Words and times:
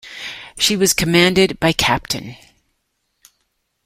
She 0.57 0.75
was 0.75 0.95
commanded 0.95 1.59
by 1.59 1.73
Capt. 1.73 2.19